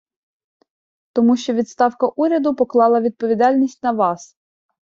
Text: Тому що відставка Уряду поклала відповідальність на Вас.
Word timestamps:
Тому 1.13 1.35
що 1.37 1.53
відставка 1.53 2.07
Уряду 2.07 2.55
поклала 2.55 3.01
відповідальність 3.01 3.83
на 3.83 3.91
Вас. 3.91 4.35